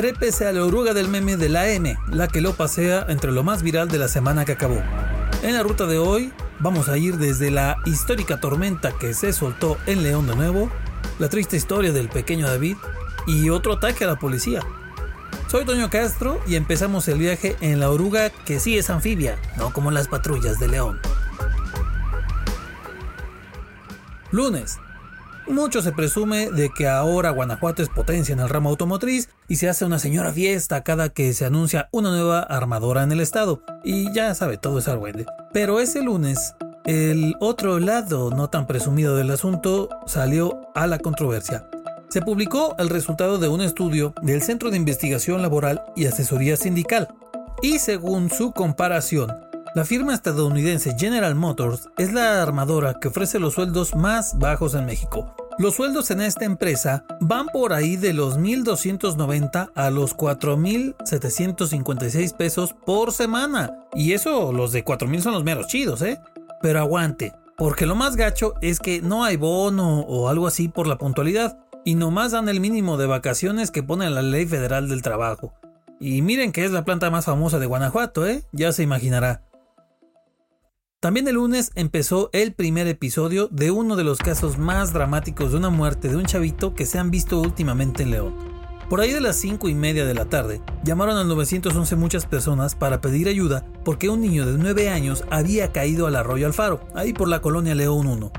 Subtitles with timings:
[0.00, 3.42] trépese a la oruga del meme de la M, la que lo pasea entre lo
[3.42, 4.82] más viral de la semana que acabó.
[5.42, 9.76] En la ruta de hoy vamos a ir desde la histórica tormenta que se soltó
[9.84, 10.70] en León de nuevo,
[11.18, 12.78] la triste historia del pequeño David
[13.26, 14.62] y otro ataque a la policía.
[15.48, 19.70] Soy Toño Castro y empezamos el viaje en la oruga que sí es anfibia, no
[19.70, 20.98] como las patrullas de León.
[24.30, 24.78] Lunes.
[25.50, 29.68] Mucho se presume de que ahora Guanajuato es potencia en el ramo automotriz y se
[29.68, 33.60] hace una señora fiesta cada que se anuncia una nueva armadora en el estado.
[33.82, 35.26] Y ya sabe, todo es argüende.
[35.52, 36.54] Pero ese lunes,
[36.84, 41.68] el otro lado no tan presumido del asunto salió a la controversia.
[42.10, 47.08] Se publicó el resultado de un estudio del Centro de Investigación Laboral y Asesoría Sindical.
[47.60, 49.32] Y según su comparación,
[49.74, 54.86] la firma estadounidense General Motors es la armadora que ofrece los sueldos más bajos en
[54.86, 55.34] México.
[55.60, 62.74] Los sueldos en esta empresa van por ahí de los 1.290 a los 4.756 pesos
[62.86, 63.86] por semana.
[63.92, 66.18] Y eso, los de 4.000 son los meros chidos, ¿eh?
[66.62, 70.86] Pero aguante, porque lo más gacho es que no hay bono o algo así por
[70.86, 75.02] la puntualidad y nomás dan el mínimo de vacaciones que pone la ley federal del
[75.02, 75.52] trabajo.
[76.00, 78.44] Y miren que es la planta más famosa de Guanajuato, ¿eh?
[78.52, 79.42] Ya se imaginará.
[81.00, 85.56] También el lunes empezó el primer episodio de uno de los casos más dramáticos de
[85.56, 88.34] una muerte de un chavito que se han visto últimamente en León.
[88.90, 92.74] Por ahí de las 5 y media de la tarde, llamaron al 911 muchas personas
[92.74, 97.14] para pedir ayuda porque un niño de 9 años había caído al arroyo Alfaro, ahí
[97.14, 98.30] por la colonia León 1.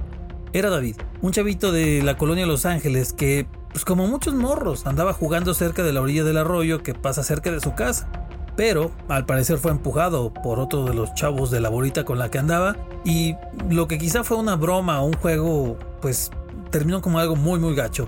[0.53, 5.13] Era David, un chavito de la colonia Los Ángeles que, pues como muchos morros, andaba
[5.13, 8.07] jugando cerca de la orilla del arroyo que pasa cerca de su casa.
[8.61, 12.29] Pero al parecer fue empujado por otro de los chavos de la bolita con la
[12.29, 13.35] que andaba y
[13.71, 16.29] lo que quizá fue una broma o un juego, pues
[16.69, 18.07] terminó como algo muy muy gacho.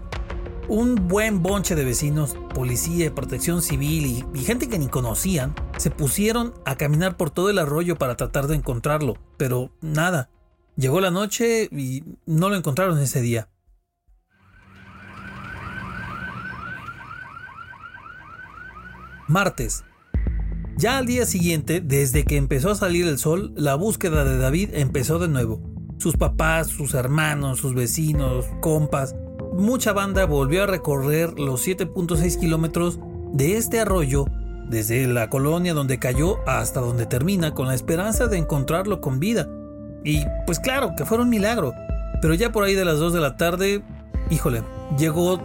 [0.68, 5.90] Un buen bonche de vecinos, policía, protección civil y, y, gente que ni conocían se
[5.90, 10.30] pusieron a caminar por todo el arroyo para tratar de encontrarlo, pero nada,
[10.76, 13.50] Llegó la noche y no lo encontraron ese día.
[19.28, 19.84] Martes.
[20.78, 24.72] Ya al día siguiente, desde que empezó a salir el sol, la búsqueda de David
[24.74, 25.62] empezó de nuevo.
[25.98, 29.16] Sus papás, sus hermanos, sus vecinos, compas,
[29.54, 33.00] mucha banda volvió a recorrer los 7.6 kilómetros
[33.34, 34.26] de este arroyo
[34.70, 39.48] desde la colonia donde cayó hasta donde termina con la esperanza de encontrarlo con vida
[40.04, 41.74] y pues claro, que fue un milagro.
[42.22, 43.82] Pero ya por ahí de las 2 de la tarde,
[44.30, 44.64] híjole,
[44.98, 45.40] llegó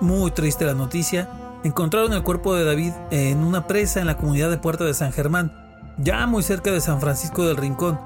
[0.00, 1.28] muy triste la noticia.
[1.64, 5.12] Encontraron el cuerpo de David en una presa en la comunidad de Puerta de San
[5.12, 5.52] Germán,
[5.98, 7.98] ya muy cerca de San Francisco del Rincón.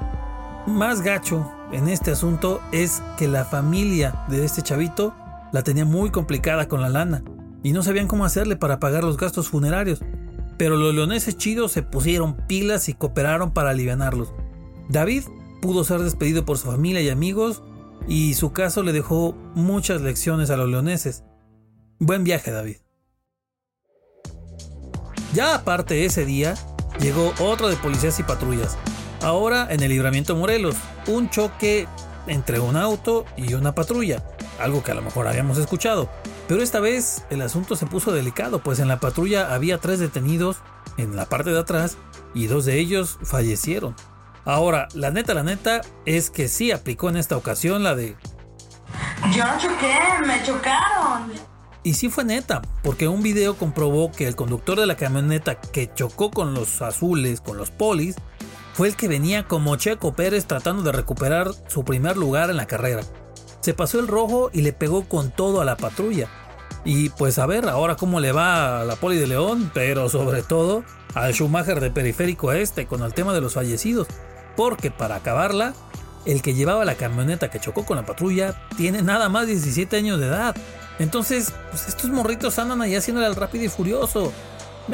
[0.66, 5.15] Más gacho en este asunto es que la familia de este chavito
[5.53, 7.22] la tenía muy complicada con la lana
[7.62, 10.00] y no sabían cómo hacerle para pagar los gastos funerarios.
[10.56, 14.33] Pero los leoneses chidos se pusieron pilas y cooperaron para aliviarlos.
[14.89, 15.25] David
[15.60, 17.62] pudo ser despedido por su familia y amigos
[18.06, 21.25] y su caso le dejó muchas lecciones a los leoneses.
[21.99, 22.77] Buen viaje, David.
[25.33, 26.55] Ya aparte ese día,
[27.01, 28.77] llegó otro de policías y patrullas.
[29.23, 30.77] Ahora en el libramiento Morelos,
[31.07, 31.87] un choque
[32.27, 34.25] entre un auto y una patrulla,
[34.59, 36.09] algo que a lo mejor habíamos escuchado.
[36.49, 40.57] Pero esta vez el asunto se puso delicado, pues en la patrulla había tres detenidos
[40.97, 41.97] en la parte de atrás
[42.35, 43.95] y dos de ellos fallecieron.
[44.45, 48.17] Ahora, la neta, la neta es que sí aplicó en esta ocasión la de...
[49.33, 51.31] Yo choqué, me chocaron.
[51.83, 55.93] Y sí fue neta, porque un video comprobó que el conductor de la camioneta que
[55.95, 58.17] chocó con los azules, con los polis,
[58.75, 62.67] fue el que venía como Checo Pérez tratando de recuperar su primer lugar en la
[62.67, 63.03] carrera.
[63.61, 66.29] Se pasó el rojo y le pegó con todo a la patrulla.
[66.85, 70.43] Y pues a ver ahora cómo le va a la poli de León, pero sobre
[70.43, 74.07] todo al Schumacher de periférico este con el tema de los fallecidos
[74.61, 75.75] porque para acabarla,
[76.27, 80.21] el que llevaba la camioneta que chocó con la patrulla tiene nada más 17 años
[80.21, 80.55] de edad.
[81.00, 84.34] Entonces, pues estos morritos andan ahí haciéndole al rápido y furioso.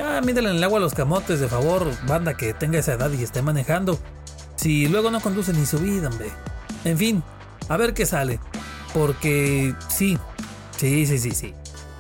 [0.00, 3.10] Ah, mídele en el agua a los camotes, de favor, banda que tenga esa edad
[3.10, 3.98] y esté manejando.
[4.54, 6.31] Si luego no conduce ni su vida, hombre.
[6.84, 7.25] En fin,
[7.69, 8.38] a ver qué sale.
[8.94, 10.16] Porque sí,
[10.76, 11.54] sí, sí, sí, sí.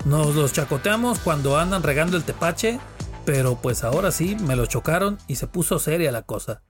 [0.04, 2.78] Nos los chacoteamos cuando andan regando el tepache,
[3.24, 6.62] pero pues ahora sí me lo chocaron y se puso seria la cosa.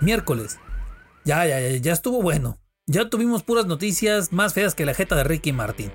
[0.00, 0.58] Miércoles.
[1.26, 2.56] Ya, ya, ya, ya estuvo bueno.
[2.86, 5.90] Ya tuvimos puras noticias más feas que la jeta de Ricky Martin.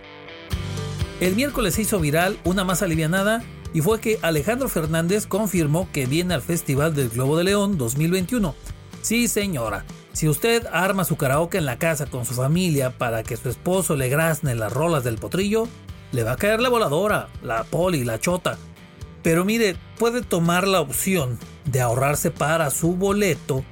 [1.21, 3.41] El miércoles se hizo viral una más alivianada
[3.73, 8.53] y fue que Alejandro Fernández confirmó que viene al Festival del Globo de León 2021.
[9.01, 9.85] Sí, señora.
[10.11, 13.95] Si usted arma su karaoke en la casa con su familia para que su esposo
[13.95, 15.69] le grazne las rolas del potrillo,
[16.11, 18.57] le va a caer la voladora, la poli, la chota.
[19.23, 23.63] Pero mire, puede tomar la opción de ahorrarse para su boleto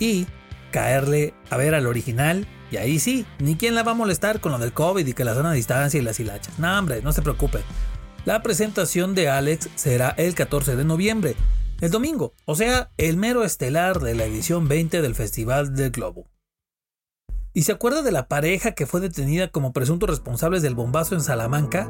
[0.00, 0.26] y
[0.74, 2.48] caerle a ver al original.
[2.72, 5.22] Y ahí sí, ni quien la va a molestar con lo del COVID y que
[5.24, 6.58] la a distancia y las hilachas.
[6.58, 7.60] No, hombre, no se preocupe.
[8.24, 11.36] La presentación de Alex será el 14 de noviembre,
[11.80, 16.28] el domingo, o sea, el mero estelar de la edición 20 del Festival del Globo.
[17.52, 21.20] ¿Y se acuerda de la pareja que fue detenida como presuntos responsables del bombazo en
[21.20, 21.88] Salamanca?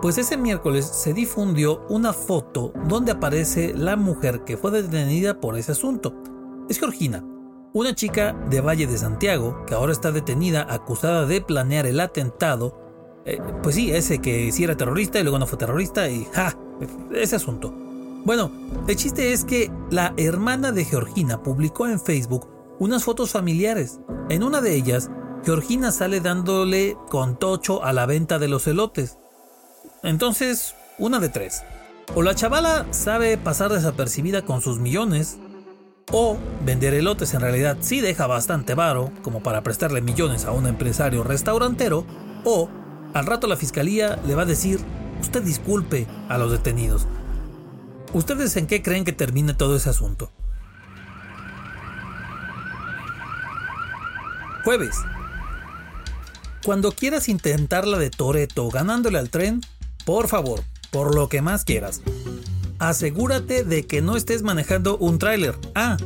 [0.00, 5.58] Pues ese miércoles se difundió una foto donde aparece la mujer que fue detenida por
[5.58, 6.14] ese asunto.
[6.70, 7.22] Es Georgina,
[7.74, 12.80] una chica de Valle de Santiago que ahora está detenida acusada de planear el atentado.
[13.26, 16.56] Eh, pues sí, ese que sí era terrorista y luego no fue terrorista y ¡ja!
[17.12, 17.74] Ese asunto.
[18.24, 18.52] Bueno,
[18.86, 22.48] el chiste es que la hermana de Georgina publicó en Facebook
[22.78, 23.98] unas fotos familiares.
[24.30, 25.10] En una de ellas,
[25.44, 29.18] Georgina sale dándole con tocho a la venta de los elotes.
[30.04, 31.64] Entonces, una de tres.
[32.14, 35.38] O la chavala sabe pasar desapercibida con sus millones,
[36.12, 40.66] o vender elotes en realidad sí deja bastante varo como para prestarle millones a un
[40.66, 42.06] empresario restaurantero,
[42.44, 42.68] o
[43.14, 44.80] al rato la fiscalía le va a decir,
[45.20, 47.06] usted disculpe a los detenidos.
[48.12, 50.30] ¿Ustedes en qué creen que termine todo ese asunto?
[54.64, 54.96] Jueves.
[56.64, 59.60] Cuando quieras intentar la de Toreto ganándole al tren,
[60.06, 62.00] por favor, por lo que más quieras,
[62.88, 65.54] asegúrate de que no estés manejando un tráiler.
[65.74, 65.96] Ah,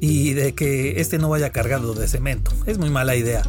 [0.00, 2.50] y de que este no vaya cargado de cemento.
[2.66, 3.42] Es muy mala idea.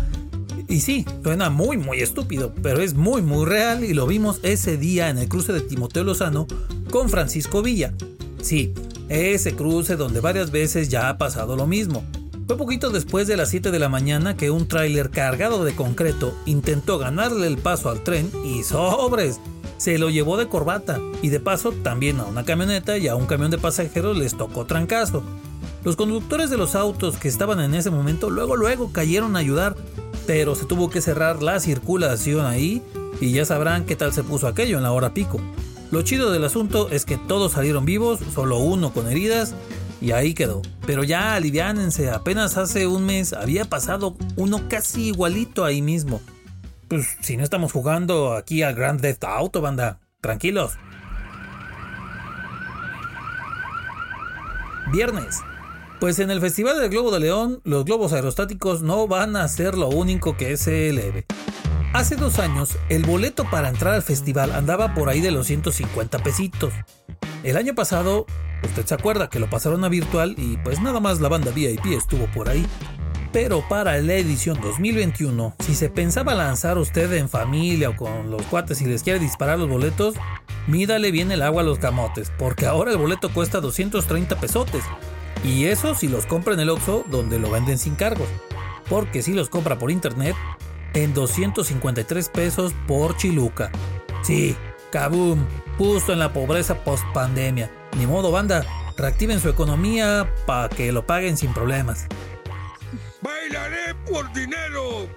[0.67, 4.77] Y sí, suena muy muy estúpido, pero es muy muy real y lo vimos ese
[4.77, 6.47] día en el cruce de Timoteo Lozano
[6.91, 7.93] con Francisco Villa.
[8.41, 8.73] Sí,
[9.09, 12.03] ese cruce donde varias veces ya ha pasado lo mismo.
[12.47, 16.33] Fue poquito después de las 7 de la mañana que un tráiler cargado de concreto
[16.45, 19.39] intentó ganarle el paso al tren y sobres.
[19.77, 23.25] Se lo llevó de corbata y de paso también a una camioneta y a un
[23.25, 25.23] camión de pasajeros les tocó trancazo.
[25.83, 29.75] Los conductores de los autos que estaban en ese momento luego luego cayeron a ayudar,
[30.25, 32.81] pero se tuvo que cerrar la circulación ahí
[33.21, 35.39] y ya sabrán qué tal se puso aquello en la hora pico.
[35.91, 39.53] Lo chido del asunto es que todos salieron vivos, solo uno con heridas
[40.01, 40.61] y ahí quedó.
[40.85, 46.21] Pero ya aliviánense, apenas hace un mes había pasado uno casi igualito ahí mismo.
[46.87, 50.73] Pues si no estamos jugando aquí al Grand Theft Auto, banda, tranquilos.
[54.91, 55.41] Viernes.
[55.99, 59.75] Pues en el Festival del Globo de León, los globos aerostáticos no van a ser
[59.75, 61.25] lo único que se eleve.
[61.93, 66.19] Hace dos años, el boleto para entrar al festival andaba por ahí de los 150
[66.19, 66.73] pesitos.
[67.43, 68.25] El año pasado,
[68.63, 71.85] usted se acuerda que lo pasaron a virtual y pues nada más la banda VIP
[71.97, 72.67] estuvo por ahí.
[73.35, 78.41] Pero para la edición 2021, si se pensaba lanzar usted en familia o con los
[78.43, 80.15] cuates y les quiere disparar los boletos,
[80.67, 84.85] mídale bien el agua a los camotes, porque ahora el boleto cuesta 230 pesotes.
[85.43, 88.29] Y eso si los compra en el Oxxo, donde lo venden sin cargos.
[88.89, 90.37] Porque si los compra por internet,
[90.93, 93.69] en 253 pesos por chiluca.
[94.23, 94.55] Sí,
[94.93, 95.45] kaboom,
[95.77, 97.69] justo en la pobreza post pandemia.
[97.97, 98.65] Ni modo, banda,
[98.95, 102.07] reactiven su economía para que lo paguen sin problemas.
[104.09, 105.09] Por dinero.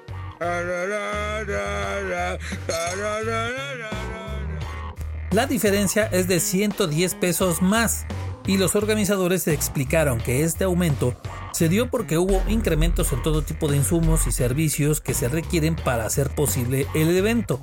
[5.30, 8.06] La diferencia es de 110 pesos más
[8.46, 11.20] y los organizadores explicaron que este aumento
[11.52, 15.76] se dio porque hubo incrementos en todo tipo de insumos y servicios que se requieren
[15.76, 17.60] para hacer posible el evento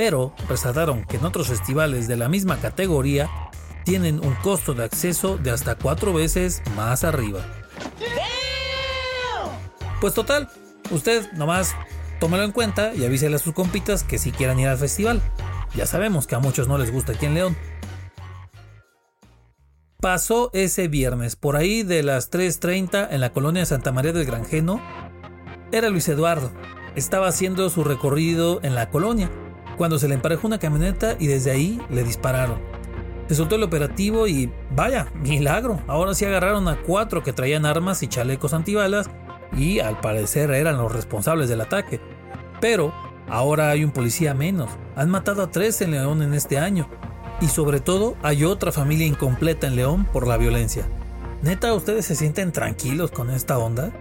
[0.00, 3.28] pero resaltaron que en otros festivales de la misma categoría
[3.84, 7.59] tienen un costo de acceso de hasta cuatro veces más arriba.
[10.00, 10.48] Pues total,
[10.90, 11.74] usted nomás
[12.20, 15.20] tómelo en cuenta y avísele a sus compitas que si quieran ir al festival.
[15.74, 17.56] Ya sabemos que a muchos no les gusta aquí en León.
[20.00, 24.80] Pasó ese viernes, por ahí de las 3.30 en la colonia Santa María del Granjeno.
[25.72, 26.50] Era Luis Eduardo.
[26.96, 29.30] Estaba haciendo su recorrido en la colonia
[29.76, 32.58] cuando se le emparejó una camioneta y desde ahí le dispararon.
[33.28, 38.08] Resultó el operativo y vaya, milagro, ahora sí agarraron a cuatro que traían armas y
[38.08, 39.08] chalecos antibalas
[39.52, 42.00] y al parecer eran los responsables del ataque.
[42.60, 42.92] Pero
[43.28, 46.88] ahora hay un policía menos, han matado a tres en León en este año
[47.40, 50.88] y sobre todo hay otra familia incompleta en León por la violencia.
[51.42, 53.92] ¿Neta ustedes se sienten tranquilos con esta onda?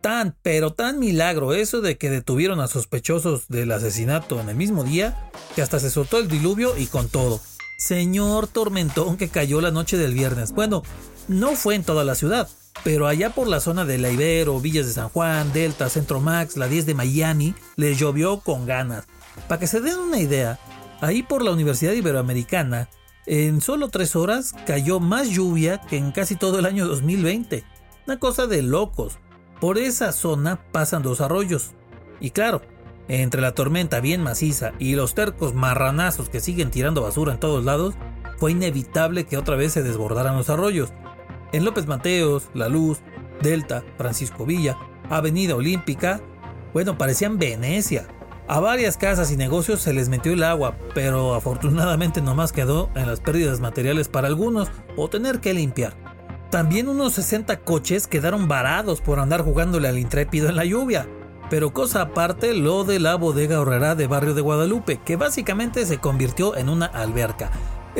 [0.00, 4.84] tan, pero tan milagro eso de que detuvieron a sospechosos del asesinato en el mismo
[4.84, 7.40] día, que hasta se soltó el diluvio y con todo.
[7.78, 10.52] Señor tormentón que cayó la noche del viernes.
[10.52, 10.82] Bueno,
[11.28, 12.48] no fue en toda la ciudad,
[12.84, 16.56] pero allá por la zona de La Ibero, Villas de San Juan, Delta, Centro Max,
[16.56, 19.06] la 10 de Miami, les llovió con ganas.
[19.48, 20.58] Para que se den una idea,
[21.00, 22.88] ahí por la Universidad Iberoamericana,
[23.26, 27.64] en solo tres horas cayó más lluvia que en casi todo el año 2020.
[28.06, 29.18] Una cosa de locos.
[29.60, 31.72] Por esa zona pasan dos arroyos.
[32.18, 32.62] Y claro,
[33.08, 37.64] entre la tormenta bien maciza y los tercos marranazos que siguen tirando basura en todos
[37.64, 37.94] lados,
[38.38, 40.92] fue inevitable que otra vez se desbordaran los arroyos.
[41.52, 42.98] En López Mateos, La Luz,
[43.42, 44.76] Delta, Francisco Villa,
[45.08, 46.20] Avenida Olímpica,
[46.72, 48.06] bueno, parecían Venecia.
[48.46, 53.06] A varias casas y negocios se les metió el agua, pero afortunadamente nomás quedó en
[53.06, 55.94] las pérdidas materiales para algunos o tener que limpiar.
[56.50, 61.08] También unos 60 coches quedaron varados por andar jugándole al intrépido en la lluvia.
[61.48, 65.98] Pero cosa aparte lo de la bodega horrera de barrio de Guadalupe, que básicamente se
[65.98, 67.50] convirtió en una alberca.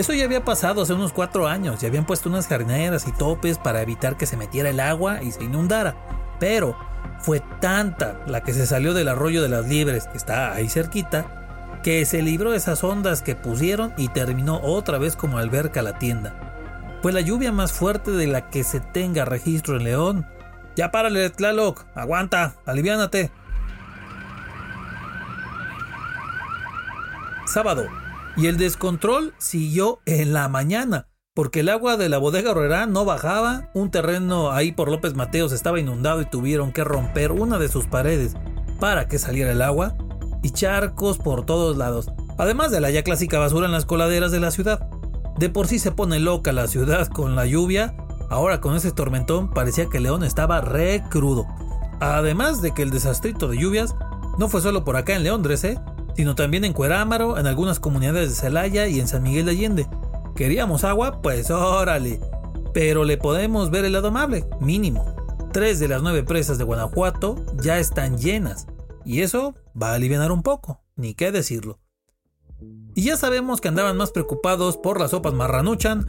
[0.01, 3.59] Eso ya había pasado hace unos cuatro años, ya habían puesto unas jardineras y topes
[3.59, 5.95] para evitar que se metiera el agua y se inundara.
[6.39, 6.75] Pero
[7.19, 11.81] fue tanta la que se salió del arroyo de las Libres, que está ahí cerquita,
[11.83, 16.33] que se libró esas ondas que pusieron y terminó otra vez como alberca la tienda.
[17.03, 20.27] Fue la lluvia más fuerte de la que se tenga registro en León.
[20.77, 23.31] Ya párale, Tlaloc, aguanta, aliviánate.
[27.45, 27.87] Sábado,
[28.37, 33.05] y el descontrol siguió en la mañana, porque el agua de la bodega Herrera no
[33.05, 37.69] bajaba, un terreno ahí por López Mateos estaba inundado y tuvieron que romper una de
[37.69, 38.35] sus paredes
[38.79, 39.97] para que saliera el agua,
[40.43, 44.41] y charcos por todos lados, además de la ya clásica basura en las coladeras de
[44.41, 44.89] la ciudad.
[45.39, 47.95] De por sí se pone loca la ciudad con la lluvia,
[48.31, 51.47] ahora con ese tormentón parecía que León estaba re crudo.
[52.01, 53.95] Además de que el desastrito de lluvias
[54.39, 55.79] no fue solo por acá en León, ¿eh?
[56.17, 59.89] Sino también en Cuerámaro, en algunas comunidades de Celaya y en San Miguel de Allende.
[60.35, 61.21] ¿Queríamos agua?
[61.23, 62.21] Pues órale.
[62.73, 65.15] Pero le podemos ver el lado amable, mínimo.
[65.53, 68.67] Tres de las nueve presas de Guanajuato ya están llenas.
[69.05, 71.81] Y eso va a aliviar un poco, ni qué decirlo.
[72.95, 76.07] Y ya sabemos que andaban más preocupados por las sopas marranuchan,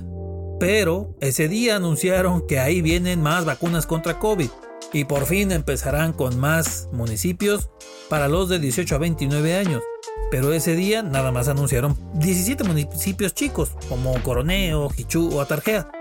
[0.60, 4.50] pero ese día anunciaron que ahí vienen más vacunas contra COVID
[4.94, 7.70] y por fin empezarán con más municipios
[8.10, 9.84] para los de 18 a 29 años.
[10.30, 15.92] Pero ese día nada más anunciaron 17 municipios chicos, como Coroneo, Jichú o Atarjea.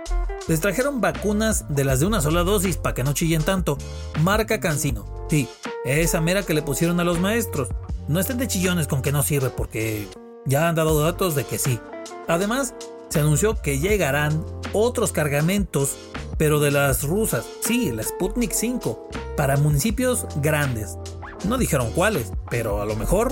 [0.49, 3.77] Les trajeron vacunas de las de una sola dosis para que no chillen tanto.
[4.23, 5.27] Marca Cancino.
[5.29, 5.49] Sí,
[5.85, 7.69] esa mera que le pusieron a los maestros.
[8.09, 10.09] No estén de chillones con que no sirve porque
[10.47, 11.79] ya han dado datos de que sí.
[12.27, 12.75] Además,
[13.09, 15.97] se anunció que llegarán otros cargamentos,
[16.41, 20.97] pero de las rusas, sí, la Sputnik 5, para municipios grandes.
[21.47, 23.31] No dijeron cuáles, pero a lo mejor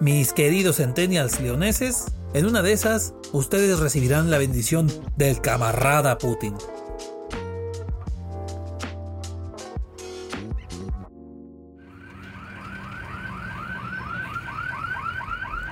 [0.00, 6.56] mis queridos centennials leoneses, en una de esas, ustedes recibirán la bendición del camarada Putin.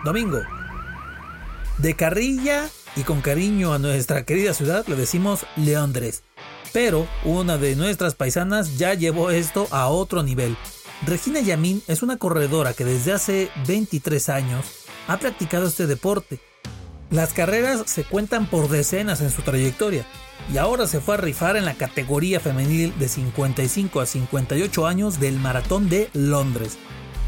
[0.05, 0.39] Domingo.
[1.79, 6.23] De carrilla y con cariño a nuestra querida ciudad le decimos Leondres.
[6.73, 10.57] Pero una de nuestras paisanas ya llevó esto a otro nivel.
[11.07, 14.65] Regina Yamín es una corredora que desde hace 23 años
[15.09, 16.41] ha practicado este deporte.
[17.11, 20.07] Las carreras se cuentan por decenas en su trayectoria
[20.53, 25.21] y ahora se fue a rifar en la categoría femenil de 55 a 58 años
[25.21, 26.79] del Maratón de Londres,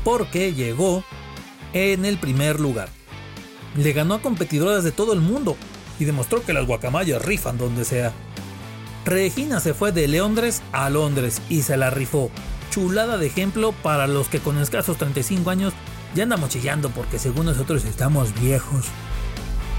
[0.05, 1.05] porque llegó
[1.73, 2.89] en el primer lugar.
[3.77, 5.57] Le ganó a competidoras de todo el mundo
[5.99, 8.13] y demostró que las guacamayas rifan donde sea.
[9.09, 12.31] Regina se fue de Londres a Londres y se la rifó
[12.69, 15.73] chulada de ejemplo para los que con escasos 35 años
[16.15, 18.85] ya andamos chillando porque según nosotros estamos viejos.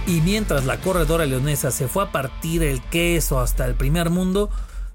[0.08, 4.50] Y mientras la corredora leonesa se fue a partir el queso hasta el primer mundo,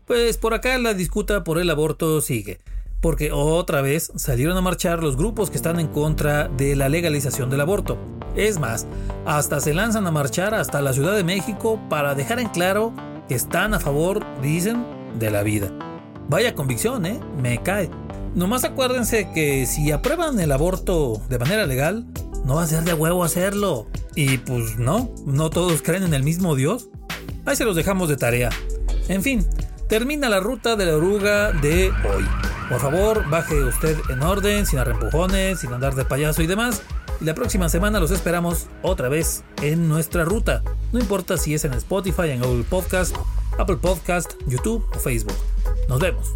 [0.05, 2.59] pues por acá la disputa por el aborto sigue.
[3.01, 7.51] Porque otra vez salieron a marchar los grupos que están en contra de la legalización
[7.51, 7.99] del aborto.
[8.35, 8.89] Es más,
[9.27, 12.93] hasta se lanzan a marchar hasta la Ciudad de México para dejar en claro
[13.29, 14.85] están a favor, dicen,
[15.19, 15.71] de la vida.
[16.29, 17.21] Vaya convicción, ¿eh?
[17.41, 17.91] Me cae.
[18.35, 22.07] Nomás acuérdense que si aprueban el aborto de manera legal,
[22.45, 23.87] no va a ser de huevo hacerlo.
[24.17, 26.89] Y pues no, no todos creen en el mismo Dios.
[27.45, 28.51] Ahí se los dejamos de tarea.
[29.09, 29.47] En fin,
[29.89, 32.25] termina la ruta de la oruga de hoy.
[32.69, 36.83] Por favor, baje usted en orden, sin arrempujones, sin andar de payaso y demás.
[37.21, 40.63] Y la próxima semana los esperamos otra vez en nuestra ruta.
[40.93, 43.17] No importa si es en Spotify, en Google Podcast,
[43.59, 45.37] Apple Podcast, YouTube o Facebook.
[45.89, 46.35] Nos vemos.